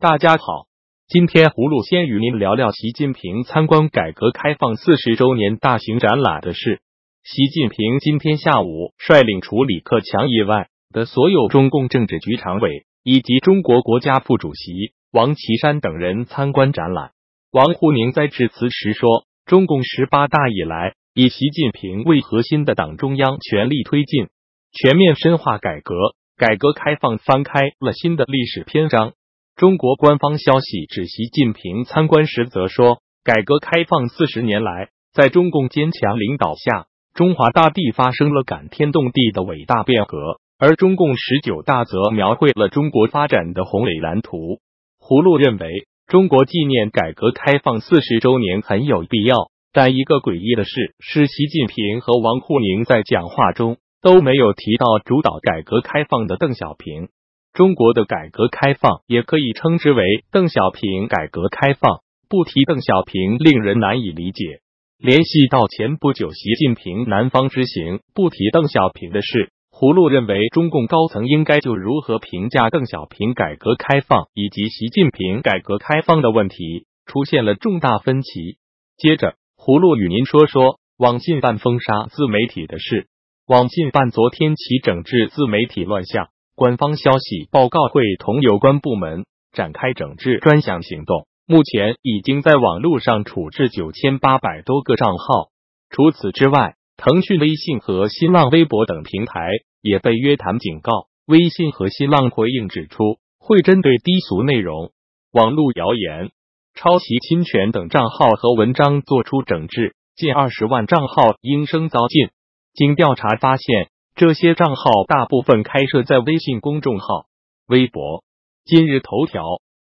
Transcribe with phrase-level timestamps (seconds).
[0.00, 0.68] 大家好，
[1.08, 6.78] 今天葫芦先与您聊聊习近平参观改革开放四十周年大型展览的事。
[7.24, 17.10] 习近平今天下午率领除李克强以外的所有中共政治局常委以及中国国家副主席王岐山等人参观展览。
[17.50, 24.28] 王沪宁在致辞时说：“中共十八大以来，以习近平为核心的党中央全力推进
[24.70, 25.92] 全面深化改革，
[26.36, 29.14] 改革开放翻开了新的历史篇章。”
[29.58, 40.38] 中国官方消息指，习近平参观时则说，改革开放四十年来，在中共坚强领导下，中华大地发生了感天动地的伟大变革。
[40.60, 44.60] 而中共十九大则描绘了中国发展的宏伟蓝图。
[45.00, 57.08] 胡禄认为，中国纪念改革开放四十周年很有必要，但一个诡异的事是，习近平和王沪宁在讲话中都没有提到主导改革开放的邓小平。
[57.52, 64.60] 中国的改革开放也可以称之为邓小平改革开放，不提邓小平令人难以理解。
[64.98, 78.58] 联系到前不久习近平南方之行，不提邓小平的事，葫芦认为中共高层应该就如何评价邓小平改革开放以及习近平改革开放的问题出现了重大分歧。
[78.96, 83.06] 接着，葫芦与您说说网信办封杀自媒体的事。
[83.46, 86.28] 网信办昨天起整治自媒体乱象。
[86.58, 95.50] 官方消息报告会同有关部门展开整治专项行动，目前已经在网络上处置九千八百多个账号。
[95.88, 99.46] 除此之外，腾讯微信和新浪微博等平台
[99.82, 101.06] 也被约谈警告。
[101.28, 104.90] 微信和新浪回应指出，会针对低俗内容、
[105.30, 106.32] 网络谣言、
[106.74, 112.30] 抄袭侵权等账号和文章作出整治，近二十万账号应声遭禁。
[112.74, 113.90] 经调查发现。
[114.18, 117.26] 这些账号大部分开设在微信公众号、
[117.68, 118.24] 微博、
[118.64, 119.44] 今日头条、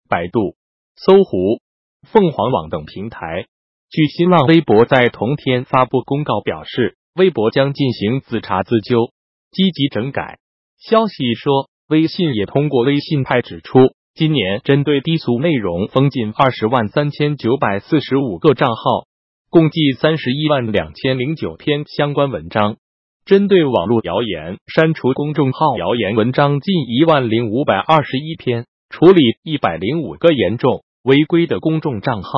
[0.07, 0.53] 百度、
[0.95, 1.59] 搜狐、
[2.03, 3.47] 凤凰网等平台。
[3.89, 9.11] 据新浪微博在同天发布公告表示，微博将进行自查自纠，
[9.49, 10.37] 积极整改。
[10.77, 19.07] 消息说，微信也通过微信派指出，今年针对低俗内容封禁二十万三千九百四十五个账号，
[19.49, 22.77] 共计三十一万两千零九篇相关文章。
[23.23, 32.29] 针对网络谣言，删除公众号谣言文章近一万零五百二十一篇，处理一百零五个严重违规的公众账号，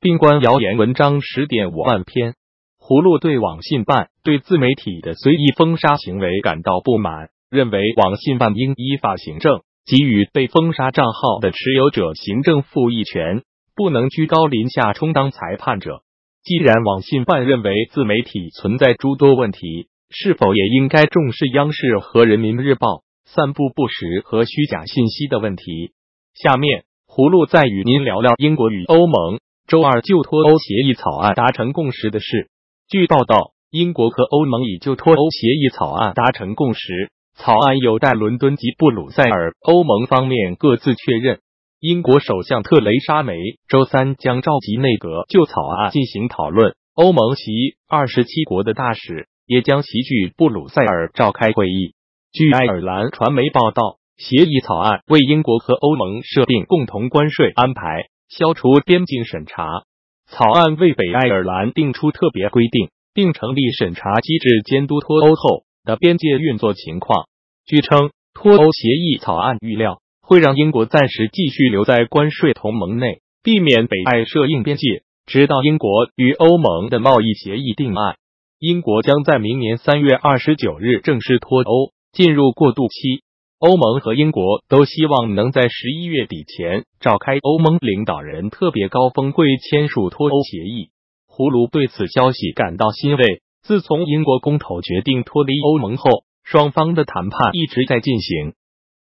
[0.00, 2.34] 并关谣言文章十点五万篇。
[2.80, 13.42] 葫芦对网信办对自媒体的随意封杀行为感到不满，认为网信办应依法行政，给予被封杀账号的持有者行政复议权，
[13.76, 16.02] 不能居高临下充当裁判者。
[16.42, 25.92] 既然网信办认为自媒体存在诸多问题，是否也应该重视央视和人民日报散布不实和虚假信息的问题？
[26.34, 32.50] 下面，葫芦再与您聊聊英国与欧盟周二就脱欧协议草案达成共识的事。
[32.88, 41.40] 据报道，英国和欧盟已就脱欧协议草案达成共识，草案有待伦敦及布鲁塞尔欧盟方面各自确认。
[41.80, 43.34] 英国首相特蕾莎梅
[43.66, 49.26] 周三将召集内阁就草案进行讨论，欧盟及二十七国的大使。
[49.46, 51.94] 也将齐聚布鲁塞尔召开会议。
[52.32, 59.82] 据爱尔兰传媒报道，协议草案为英国和欧盟设定共同关税安排，消除边境审查。
[60.26, 67.26] 草案为北爱尔兰定出特别规定，并成立审查机制，监督脱欧后的边界运作情况。
[67.66, 78.16] 据称，脱欧协议草案预料会让英国暂时继续留在关税同盟内，避免北爱设硬边界，直到英国与欧盟的贸易协议定案。
[78.62, 83.24] 英国将在明年三月二十九日正式脱欧，进入过渡期。
[83.58, 90.90] 欧盟和英国都希望能在十一月底前召开欧盟领导人特别高峰会，签署脱欧协议。
[91.26, 93.42] 胡卢对此消息感到欣慰。
[93.64, 98.52] 自从英国公投决定脱离欧盟后，双方的谈判一直在进行。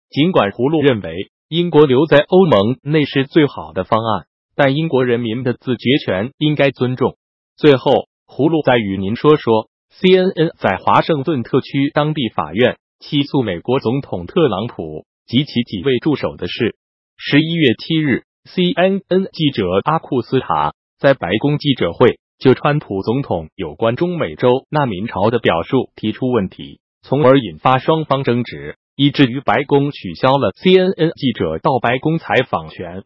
[0.09, 4.25] 尽管胡卢认为英国留在欧盟内是最好的方案，
[4.55, 7.17] 但英国人民的自决权应该尊重。
[7.55, 8.07] 最后。
[8.35, 16.75] 葫芦再与您说说，CNN 在华盛顿特区当地法院起诉美国总统特朗普及其几位助手的事。
[17.15, 33.03] 十一月七日，CNN 记者阿库斯塔在白宫记者会就川普总统有关中美洲难民潮的表述提出问题，从而引发双方争执，以至于白宫取消了 CNN 记者到白宫采访权。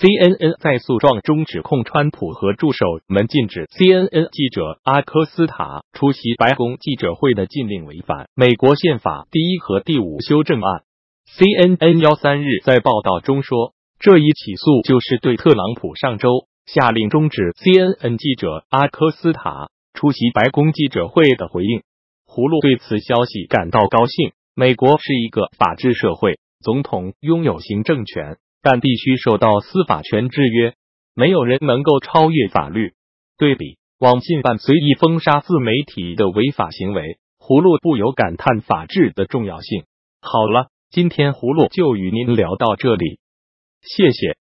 [0.00, 10.82] CNN 在诉状中指控川普和助手们禁止 CNN 记者阿科斯塔出席白宫记者会的禁令违反美国宪法第一和第五修正案。
[11.36, 21.82] CNN 幺三日在报道中说，这一起诉就是对特朗普上周下令终止 CNN 记者阿科斯塔出席白宫记者会的回应。
[22.26, 24.32] 葫芦对此消息感到高兴。
[24.54, 30.74] 美国是一个法治社会，总统拥有行政权，但必须受到司法权制约，
[31.14, 32.92] 没有人能够超越法律。
[33.36, 39.84] 对比网信办随意封杀自媒体的违法行为，葫芦不由感叹法治的重要性。
[40.20, 43.18] 好了，今天葫芦就与您聊到这里。
[43.82, 44.41] 谢谢。